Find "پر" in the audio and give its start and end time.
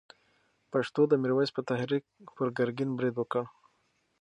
2.35-2.47